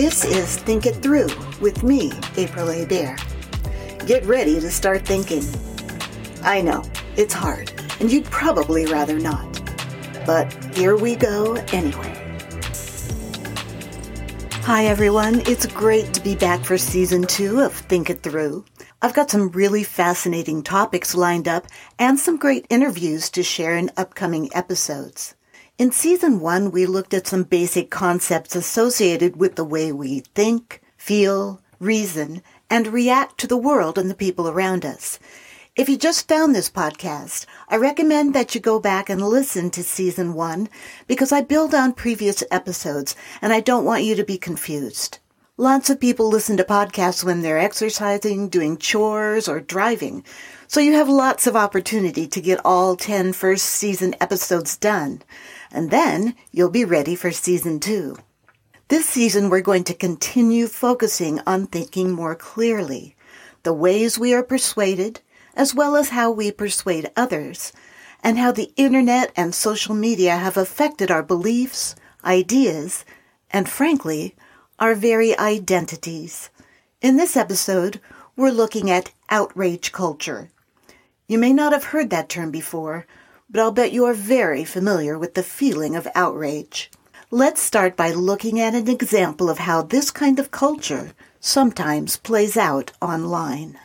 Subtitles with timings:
[0.00, 1.26] This is Think It Through
[1.60, 2.86] with me, April A.
[2.86, 3.16] Bear.
[4.06, 5.42] Get ready to start thinking.
[6.44, 6.84] I know,
[7.16, 9.60] it's hard, and you'd probably rather not.
[10.24, 12.14] But here we go anyway.
[14.62, 18.66] Hi everyone, it's great to be back for season two of Think It Through.
[19.02, 21.66] I've got some really fascinating topics lined up
[21.98, 25.34] and some great interviews to share in upcoming episodes.
[25.78, 30.82] In season one, we looked at some basic concepts associated with the way we think,
[30.96, 35.20] feel, reason, and react to the world and the people around us.
[35.76, 39.84] If you just found this podcast, I recommend that you go back and listen to
[39.84, 40.68] season one
[41.06, 45.20] because I build on previous episodes and I don't want you to be confused.
[45.60, 50.24] Lots of people listen to podcasts when they're exercising, doing chores, or driving.
[50.66, 55.22] So you have lots of opportunity to get all 10 first season episodes done.
[55.70, 58.16] And then you'll be ready for season two.
[58.88, 63.16] This season, we're going to continue focusing on thinking more clearly,
[63.62, 65.20] the ways we are persuaded,
[65.54, 67.72] as well as how we persuade others,
[68.22, 73.04] and how the internet and social media have affected our beliefs, ideas,
[73.50, 74.34] and frankly,
[74.78, 76.48] our very identities.
[77.02, 78.00] In this episode,
[78.36, 80.48] we're looking at outrage culture.
[81.26, 83.06] You may not have heard that term before,
[83.50, 86.90] but I'll bet you are very familiar with the feeling of outrage.
[87.30, 92.56] Let's start by looking at an example of how this kind of culture sometimes plays
[92.56, 93.78] out online.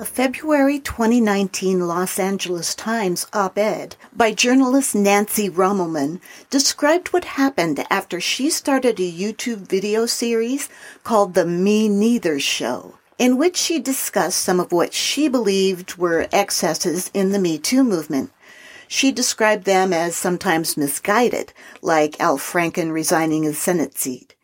[0.00, 8.20] A February 2019 Los Angeles Times op-ed by journalist Nancy Rommelmann described what happened after
[8.20, 10.68] she started a YouTube video series
[11.02, 16.28] called The Me Neither Show, in which she discussed some of what she believed were
[16.32, 18.30] excesses in the Me Too movement.
[18.86, 21.52] She described them as sometimes misguided,
[21.82, 24.34] like Al Franken resigning his Senate seat.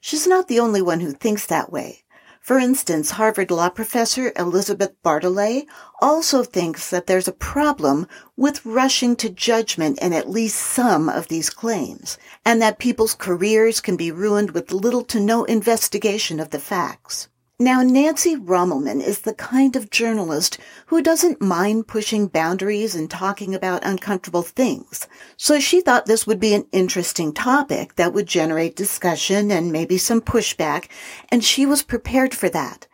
[0.00, 2.04] She's not the only one who thinks that way.
[2.44, 5.64] For instance, Harvard law professor Elizabeth Bartholet
[6.02, 8.06] also thinks that there's a problem
[8.36, 13.80] with rushing to judgment in at least some of these claims, and that people's careers
[13.80, 17.28] can be ruined with little to no investigation of the facts.
[17.60, 23.54] Now, Nancy Rommelmann is the kind of journalist who doesn't mind pushing boundaries and talking
[23.54, 25.06] about uncomfortable things.
[25.36, 29.98] So she thought this would be an interesting topic that would generate discussion and maybe
[29.98, 30.88] some pushback,
[31.28, 32.88] and she was prepared for that.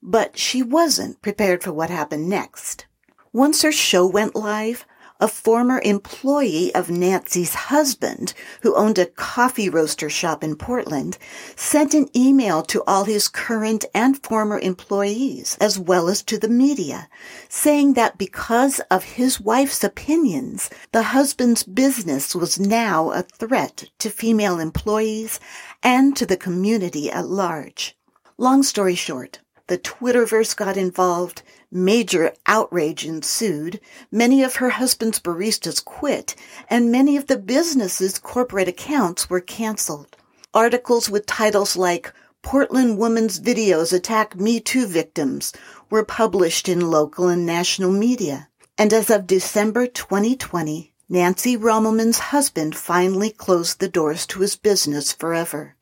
[0.00, 2.86] But she wasn't prepared for what happened next.
[3.32, 4.86] Once her show went live,
[5.20, 11.18] a former employee of Nancy's husband, who owned a coffee roaster shop in Portland,
[11.54, 16.48] sent an email to all his current and former employees, as well as to the
[16.48, 17.08] media,
[17.48, 24.10] saying that because of his wife's opinions, the husband's business was now a threat to
[24.10, 25.40] female employees
[25.82, 27.96] and to the community at large.
[28.38, 33.80] Long story short, the Twitterverse got involved, Major outrage ensued.
[34.12, 36.36] Many of her husband's baristas quit,
[36.70, 40.16] and many of the business's corporate accounts were canceled.
[40.54, 42.12] Articles with titles like
[42.42, 45.52] Portland Woman's Videos Attack Me Too Victims
[45.90, 48.48] were published in local and national media.
[48.78, 55.12] And as of December 2020, Nancy Rommelmann's husband finally closed the doors to his business
[55.12, 55.74] forever.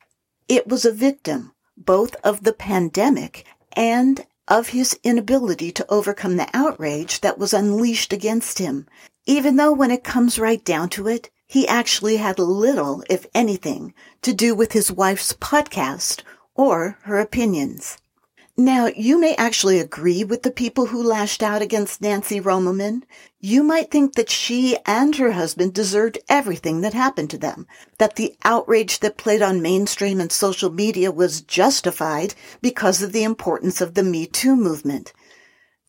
[0.47, 6.49] It was a victim both of the pandemic and of his inability to overcome the
[6.53, 8.87] outrage that was unleashed against him,
[9.25, 13.93] even though when it comes right down to it, he actually had little, if anything,
[14.21, 16.21] to do with his wife's podcast
[16.55, 17.97] or her opinions.
[18.57, 23.03] Now, you may actually agree with the people who lashed out against Nancy Rommelmann.
[23.41, 27.67] You might think that she and her husband deserved everything that happened to them,
[27.97, 33.25] that the outrage that played on mainstream and social media was justified because of the
[33.25, 35.11] importance of the Me Too movement.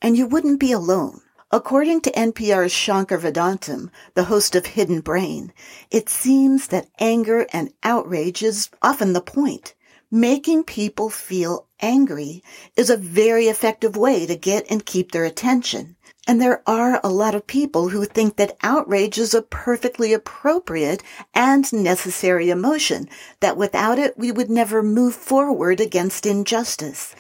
[0.03, 1.21] And you wouldn't be alone.
[1.53, 5.53] According to NPR's Shankar Vedantam, the host of Hidden Brain,
[5.93, 9.76] it seems that anger and outrage is often the point.
[10.11, 12.45] Making people feel angry
[12.77, 15.97] is a very effective way to get and keep their attention.
[16.29, 21.03] And there are a lot of people who think that outrage is a perfectly appropriate
[21.35, 23.09] and necessary emotion,
[23.41, 27.15] that without it we would never move forward against injustice.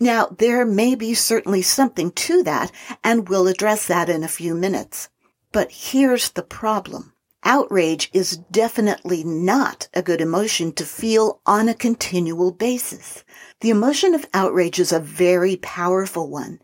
[0.00, 2.72] Now, there may be certainly something to that,
[3.04, 5.10] and we'll address that in a few minutes.
[5.52, 7.12] But here's the problem.
[7.52, 13.24] Outrage is definitely not a good emotion to feel on a continual basis.
[13.60, 16.60] The emotion of outrage is a very powerful one.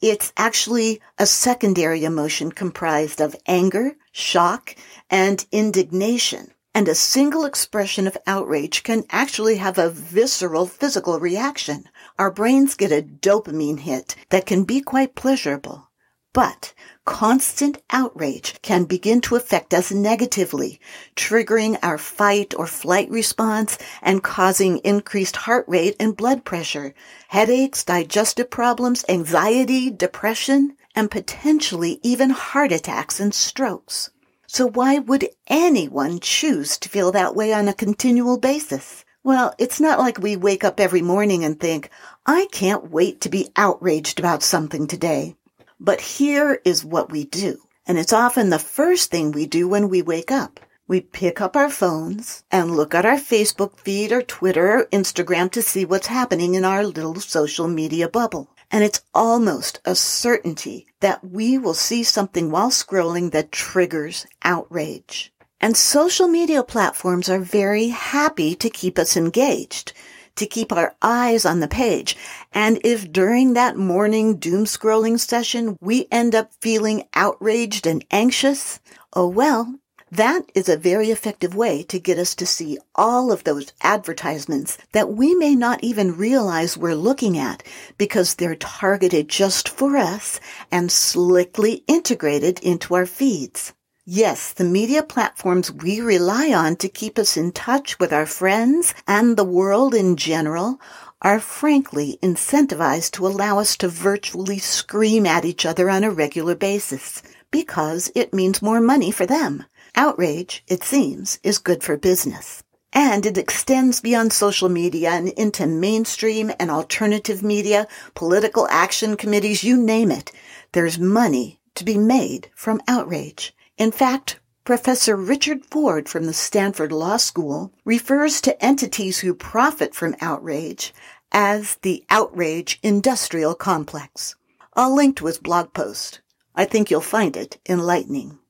[0.00, 4.76] It's actually a secondary emotion comprised of anger, shock,
[5.10, 6.52] and indignation.
[6.72, 11.86] And a single expression of outrage can actually have a visceral physical reaction.
[12.16, 15.88] Our brains get a dopamine hit that can be quite pleasurable.
[16.32, 16.74] But
[17.08, 20.78] constant outrage can begin to affect us negatively,
[21.16, 26.94] triggering our fight or flight response and causing increased heart rate and blood pressure,
[27.28, 34.10] headaches, digestive problems, anxiety, depression, and potentially even heart attacks and strokes.
[34.46, 39.06] So why would anyone choose to feel that way on a continual basis?
[39.24, 41.88] Well, it's not like we wake up every morning and think,
[42.26, 45.36] I can't wait to be outraged about something today.
[45.80, 47.62] But here is what we do.
[47.86, 50.60] And it's often the first thing we do when we wake up.
[50.86, 55.50] We pick up our phones and look at our Facebook feed or Twitter or Instagram
[55.52, 58.50] to see what's happening in our little social media bubble.
[58.70, 65.32] And it's almost a certainty that we will see something while scrolling that triggers outrage.
[65.60, 69.92] And social media platforms are very happy to keep us engaged,
[70.38, 72.16] to keep our eyes on the page.
[72.52, 78.80] And if during that morning doom scrolling session we end up feeling outraged and anxious,
[79.12, 79.78] oh well,
[80.10, 84.78] that is a very effective way to get us to see all of those advertisements
[84.92, 87.62] that we may not even realize we're looking at
[87.98, 90.40] because they're targeted just for us
[90.72, 93.74] and slickly integrated into our feeds.
[94.10, 98.94] Yes, the media platforms we rely on to keep us in touch with our friends
[99.06, 100.80] and the world in general
[101.20, 106.54] are frankly incentivized to allow us to virtually scream at each other on a regular
[106.54, 109.66] basis because it means more money for them.
[109.94, 112.62] Outrage, it seems, is good for business.
[112.94, 119.62] And it extends beyond social media and into mainstream and alternative media, political action committees,
[119.62, 120.32] you name it.
[120.72, 123.54] There's money to be made from outrage.
[123.78, 129.94] In fact, Professor Richard Ford from the Stanford Law School refers to entities who profit
[129.94, 130.92] from outrage
[131.30, 134.34] as the outrage industrial complex.
[134.74, 136.20] I'll link to his blog post.
[136.56, 138.40] I think you'll find it enlightening.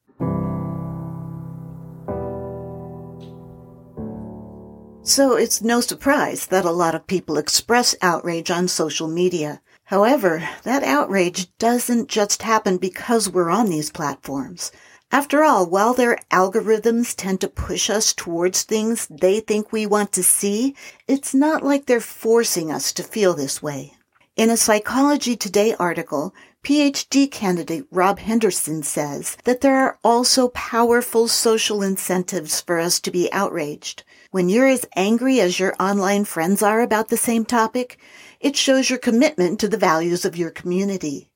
[5.03, 9.61] So it's no surprise that a lot of people express outrage on social media.
[9.85, 14.73] However, that outrage doesn't just happen because we're on these platforms.
[15.11, 20.13] After all, while their algorithms tend to push us towards things they think we want
[20.13, 20.75] to see,
[21.07, 23.95] it's not like they're forcing us to feel this way.
[24.37, 31.27] In a Psychology Today article, PhD candidate Rob Henderson says that there are also powerful
[31.27, 34.05] social incentives for us to be outraged.
[34.31, 37.99] When you're as angry as your online friends are about the same topic,
[38.41, 41.31] it shows your commitment to the values of your community.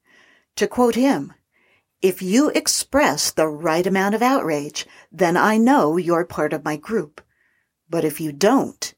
[0.56, 1.32] To quote him,
[2.02, 6.76] if you express the right amount of outrage, then I know you're part of my
[6.76, 7.20] group.
[7.88, 8.92] But if you don't,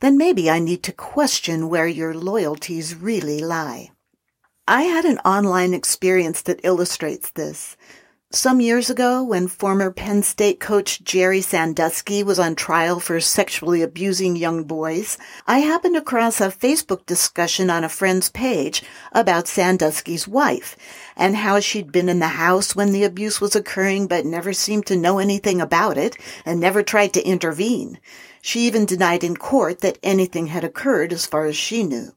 [0.00, 3.90] then maybe I need to question where your loyalties really lie.
[4.66, 7.76] I had an online experience that illustrates this.
[8.30, 13.80] Some years ago, when former Penn State coach Jerry Sandusky was on trial for sexually
[13.80, 15.16] abusing young boys,
[15.46, 18.82] I happened across a Facebook discussion on a friend's page
[19.12, 20.76] about Sandusky's wife
[21.16, 24.84] and how she'd been in the house when the abuse was occurring but never seemed
[24.88, 27.98] to know anything about it and never tried to intervene.
[28.42, 32.12] She even denied in court that anything had occurred as far as she knew.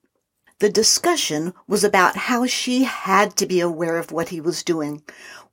[0.62, 5.02] The discussion was about how she had to be aware of what he was doing,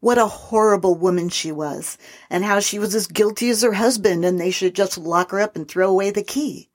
[0.01, 1.97] what a horrible woman she was,
[2.29, 5.41] and how she was as guilty as her husband and they should just lock her
[5.41, 6.69] up and throw away the key.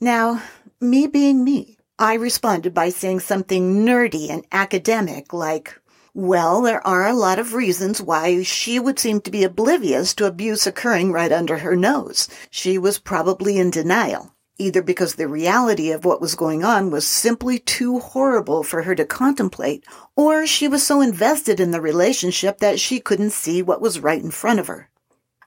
[0.00, 0.42] Now,
[0.80, 5.80] me being me, I responded by saying something nerdy and academic like,
[6.12, 10.26] well, there are a lot of reasons why she would seem to be oblivious to
[10.26, 12.26] abuse occurring right under her nose.
[12.50, 17.06] She was probably in denial either because the reality of what was going on was
[17.06, 19.84] simply too horrible for her to contemplate,
[20.16, 24.22] or she was so invested in the relationship that she couldn't see what was right
[24.22, 24.88] in front of her.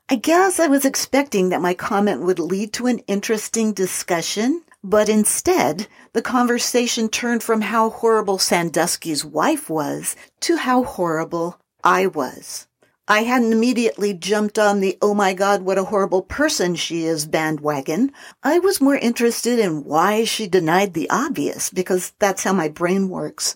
[0.09, 5.09] I guess I was expecting that my comment would lead to an interesting discussion, but
[5.09, 12.68] instead, the conversation turned from how horrible Sandusky's wife was to how horrible I was.
[13.11, 17.25] I hadn't immediately jumped on the oh my god, what a horrible person she is
[17.25, 18.11] bandwagon.
[18.43, 23.09] I was more interested in why she denied the obvious, because that's how my brain
[23.09, 23.55] works.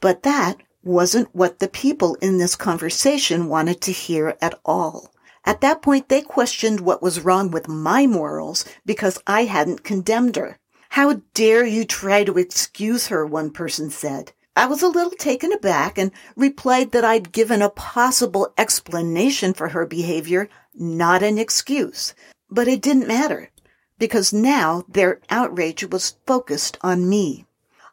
[0.00, 5.14] But that wasn't what the people in this conversation wanted to hear at all.
[5.44, 10.34] At that point, they questioned what was wrong with my morals because I hadn't condemned
[10.34, 10.58] her.
[10.88, 14.32] How dare you try to excuse her, one person said.
[14.56, 19.68] I was a little taken aback and replied that I'd given a possible explanation for
[19.68, 22.14] her behavior, not an excuse.
[22.50, 23.50] But it didn't matter
[23.98, 27.44] because now their outrage was focused on me.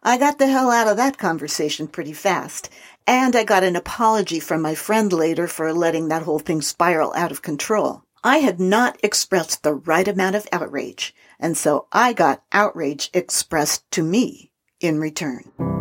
[0.02, 2.70] I got the hell out of that conversation pretty fast,
[3.06, 7.14] and I got an apology from my friend later for letting that whole thing spiral
[7.14, 8.04] out of control.
[8.24, 13.90] I had not expressed the right amount of outrage, and so I got outrage expressed
[13.92, 15.77] to me in return.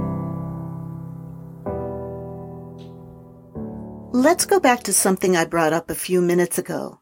[4.16, 7.00] Let's go back to something I brought up a few minutes ago.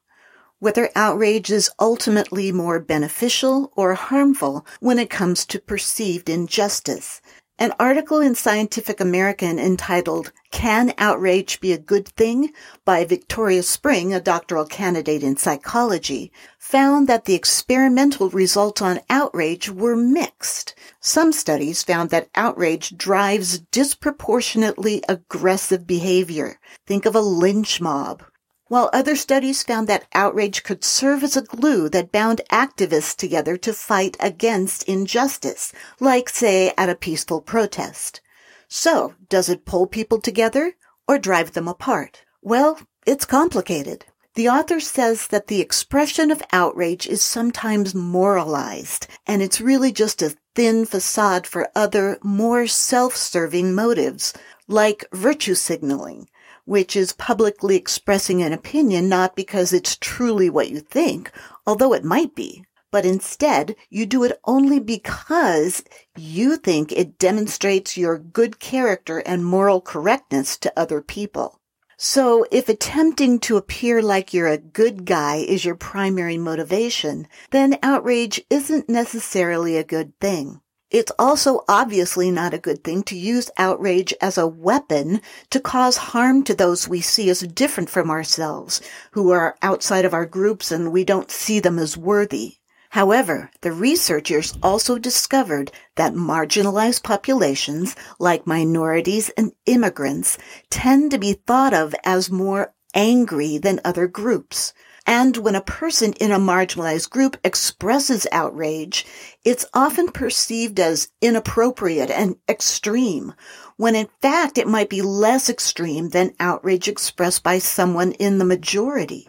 [0.58, 7.22] Whether outrage is ultimately more beneficial or harmful when it comes to perceived injustice.
[7.56, 12.52] An article in Scientific American entitled Can Outrage Be a Good Thing?
[12.84, 19.70] by Victoria Spring, a doctoral candidate in psychology, found that the experimental results on outrage
[19.70, 20.74] were mixed.
[20.98, 26.58] Some studies found that outrage drives disproportionately aggressive behavior.
[26.86, 28.24] Think of a lynch mob
[28.68, 33.56] while other studies found that outrage could serve as a glue that bound activists together
[33.56, 38.20] to fight against injustice, like, say, at a peaceful protest.
[38.68, 40.74] So, does it pull people together
[41.06, 42.24] or drive them apart?
[42.42, 44.06] Well, it's complicated.
[44.34, 50.22] The author says that the expression of outrage is sometimes moralized, and it's really just
[50.22, 54.32] a thin facade for other, more self-serving motives,
[54.66, 56.28] like virtue signaling,
[56.64, 61.30] which is publicly expressing an opinion not because it's truly what you think,
[61.66, 65.82] although it might be, but instead you do it only because
[66.16, 71.60] you think it demonstrates your good character and moral correctness to other people.
[71.96, 77.78] So if attempting to appear like you're a good guy is your primary motivation, then
[77.82, 80.60] outrage isn't necessarily a good thing.
[80.94, 85.20] It's also obviously not a good thing to use outrage as a weapon
[85.50, 90.14] to cause harm to those we see as different from ourselves, who are outside of
[90.14, 92.58] our groups and we don't see them as worthy.
[92.90, 100.38] However, the researchers also discovered that marginalized populations, like minorities and immigrants,
[100.70, 104.72] tend to be thought of as more angry than other groups.
[105.06, 109.04] And when a person in a marginalized group expresses outrage,
[109.44, 113.34] it's often perceived as inappropriate and extreme,
[113.76, 118.46] when in fact it might be less extreme than outrage expressed by someone in the
[118.46, 119.28] majority.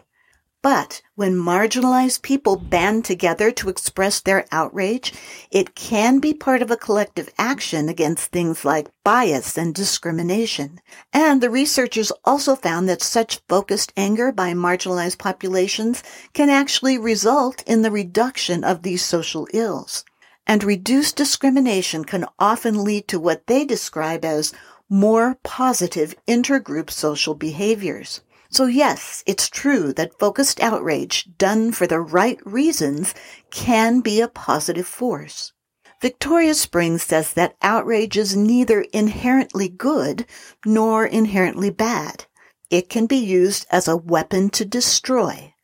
[0.66, 5.12] But when marginalized people band together to express their outrage,
[5.52, 10.80] it can be part of a collective action against things like bias and discrimination.
[11.12, 17.62] And the researchers also found that such focused anger by marginalized populations can actually result
[17.64, 20.04] in the reduction of these social ills.
[20.48, 24.52] And reduced discrimination can often lead to what they describe as
[24.88, 28.20] more positive intergroup social behaviors.
[28.50, 33.14] So yes, it's true that focused outrage done for the right reasons
[33.50, 35.52] can be a positive force.
[36.00, 40.26] Victoria Springs says that outrage is neither inherently good
[40.64, 42.26] nor inherently bad.
[42.70, 45.54] It can be used as a weapon to destroy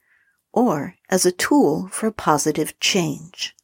[0.52, 3.54] or as a tool for positive change.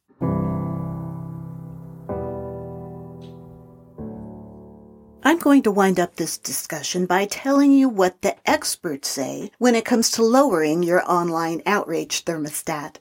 [5.29, 9.75] I'm going to wind up this discussion by telling you what the experts say when
[9.75, 12.95] it comes to lowering your online outrage thermostat.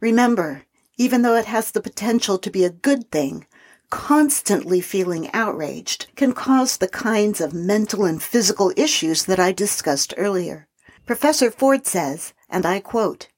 [0.00, 0.62] Remember,
[0.96, 3.46] even though it has the potential to be a good thing,
[3.90, 10.14] constantly feeling outraged can cause the kinds of mental and physical issues that I discussed
[10.16, 10.68] earlier.
[11.04, 13.28] Professor Ford says, and I quote,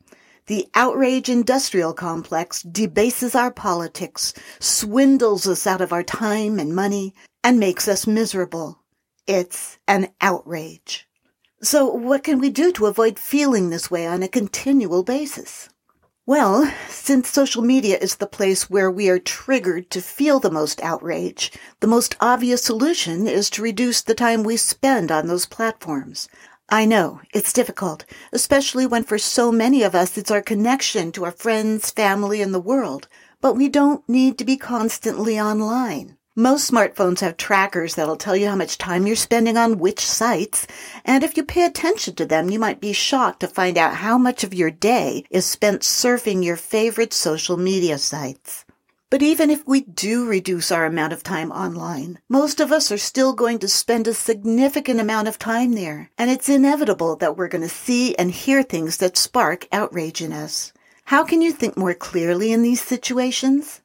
[0.46, 7.12] the outrage industrial complex debases our politics, swindles us out of our time and money,
[7.44, 8.80] and makes us miserable.
[9.26, 11.06] It's an outrage.
[11.62, 15.68] So what can we do to avoid feeling this way on a continual basis?
[16.26, 20.82] Well, since social media is the place where we are triggered to feel the most
[20.82, 26.30] outrage, the most obvious solution is to reduce the time we spend on those platforms.
[26.70, 31.26] I know, it's difficult, especially when for so many of us it's our connection to
[31.26, 33.06] our friends, family, and the world.
[33.42, 36.16] But we don't need to be constantly online.
[36.36, 40.66] Most smartphones have trackers that'll tell you how much time you're spending on which sites,
[41.04, 44.18] and if you pay attention to them, you might be shocked to find out how
[44.18, 48.64] much of your day is spent surfing your favorite social media sites.
[49.10, 52.98] But even if we do reduce our amount of time online, most of us are
[52.98, 57.46] still going to spend a significant amount of time there, and it's inevitable that we're
[57.46, 60.72] going to see and hear things that spark outrage in us.
[61.04, 63.82] How can you think more clearly in these situations?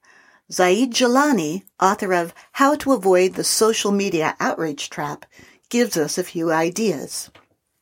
[0.51, 5.27] Zaid Jilani, author of How to Avoid the Social Media Outrage Trap,
[5.69, 7.29] gives us a few ideas.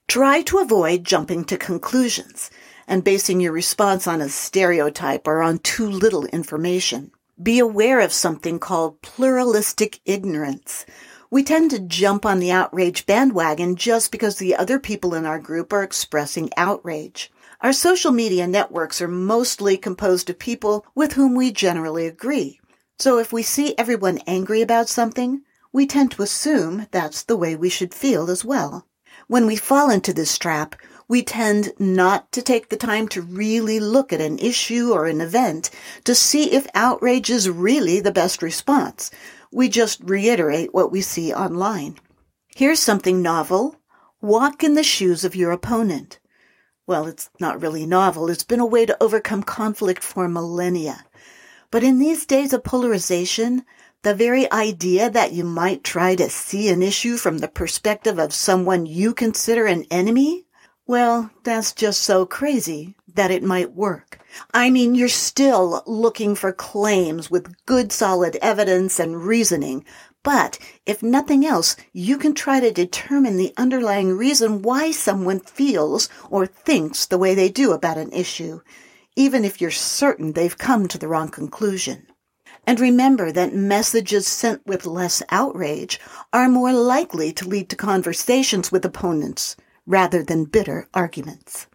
[0.10, 2.52] Try to avoid jumping to conclusions
[2.86, 7.12] and basing your response on a stereotype or on too little information.
[7.42, 10.86] Be aware of something called pluralistic ignorance.
[11.32, 15.40] We tend to jump on the outrage bandwagon just because the other people in our
[15.40, 17.32] group are expressing outrage.
[17.62, 22.57] Our social media networks are mostly composed of people with whom we generally agree.
[23.00, 27.56] So if we see everyone angry about something, we tend to assume that's the way
[27.56, 28.88] we should feel as well.
[29.28, 30.76] When we fall into this trap,
[31.08, 35.22] we tend not to take the time to really look at an issue or an
[35.22, 35.70] event
[36.06, 39.12] to see if outrage is really the best response.
[39.52, 41.98] We just reiterate what we see online.
[42.56, 43.76] Here's something novel.
[44.22, 46.20] Walk in the shoes of your opponent.
[46.88, 48.30] Well, it's not really novel.
[48.30, 51.06] It's been a way to overcome conflict for millennia.
[51.70, 53.66] But in these days of polarization,
[54.04, 58.34] the very idea that you might try to see an issue from the perspective of
[58.34, 60.46] someone you consider an enemy?
[60.86, 64.20] Well, that's just so crazy that it might work.
[64.54, 69.84] I mean, you're still looking for claims with good solid evidence and reasoning,
[70.24, 76.08] but if nothing else, you can try to determine the underlying reason why someone feels
[76.30, 78.62] or thinks the way they do about an issue,
[79.18, 82.06] even if you're certain they've come to the wrong conclusion.
[82.68, 86.00] And remember that messages sent with less outrage
[86.32, 89.56] are more likely to lead to conversations with opponents
[89.88, 91.66] rather than bitter arguments.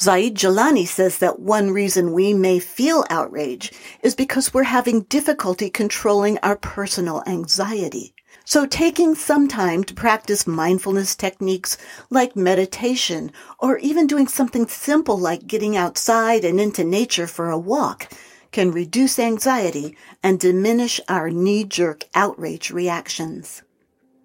[0.00, 3.70] Zaid Jilani says that one reason we may feel outrage
[4.02, 8.14] is because we're having difficulty controlling our personal anxiety.
[8.50, 11.78] So taking some time to practice mindfulness techniques
[12.10, 13.30] like meditation
[13.60, 18.12] or even doing something simple like getting outside and into nature for a walk
[18.50, 23.62] can reduce anxiety and diminish our knee-jerk outrage reactions.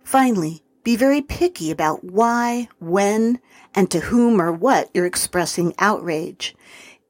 [0.03, 3.39] Finally, be very picky about why, when,
[3.75, 6.56] and to whom or what you're expressing outrage.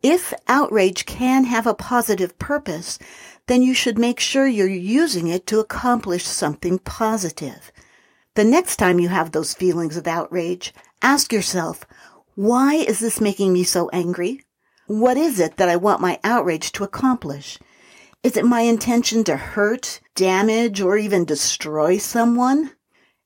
[0.04, 3.00] If outrage can have a positive purpose,
[3.48, 7.72] then you should make sure you're using it to accomplish something positive.
[8.36, 11.86] The next time you have those feelings of outrage, ask yourself,
[12.36, 14.42] why is this making me so angry?
[14.88, 17.58] What is it that I want my outrage to accomplish?
[18.24, 22.72] Is it my intention to hurt, damage, or even destroy someone?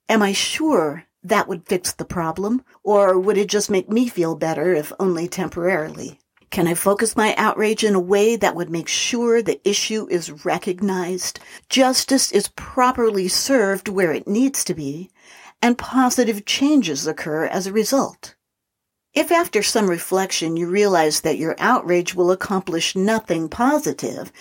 [0.08, 2.64] Am I sure that would fix the problem?
[2.84, 6.20] Or would it just make me feel better if only temporarily?
[6.52, 10.46] Can I focus my outrage in a way that would make sure the issue is
[10.46, 15.12] recognized, justice is properly served where it needs to be,
[15.62, 18.36] and positive changes occur as a result?
[19.14, 24.32] If after some reflection you realize that your outrage will accomplish nothing positive,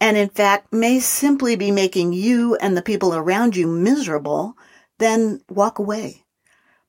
[0.00, 4.56] and in fact may simply be making you and the people around you miserable,
[4.98, 6.24] then walk away.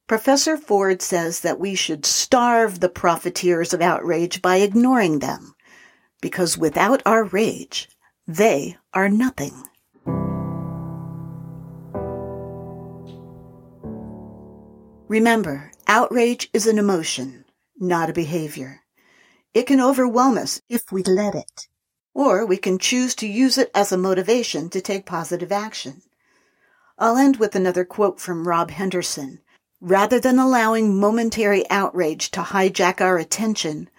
[0.08, 5.56] Professor Ford says that we should starve the profiteers of outrage by ignoring them,
[6.22, 7.90] because without our rage,
[8.28, 9.64] they are nothing.
[15.08, 17.44] Remember, outrage is an emotion,
[17.78, 18.82] not a behavior.
[19.54, 21.68] It can overwhelm us if we let it,
[22.14, 26.02] or we can choose to use it as a motivation to take positive action.
[26.98, 29.40] I'll end with another quote from Rob Henderson.
[29.82, 33.90] Rather than allowing momentary outrage to hijack our attention,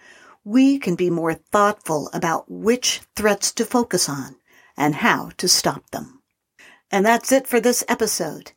[0.45, 4.37] we can be more thoughtful about which threats to focus on
[4.77, 6.21] and how to stop them.
[6.89, 8.53] And that's it for this episode.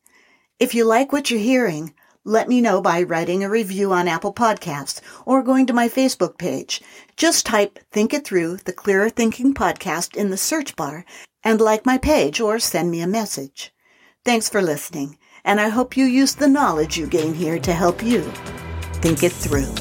[0.61, 4.33] If you like what you're hearing, let me know by writing a review on Apple
[4.33, 6.81] Podcasts or going to my Facebook page.
[7.17, 11.05] Just type Think It Through, the Clearer Thinking Podcast in the search bar
[11.43, 13.73] and like my page or send me a message.
[14.25, 18.03] Thanks for listening, and I hope you use the knowledge you gain here to help
[18.03, 18.21] you
[19.01, 19.73] think it through.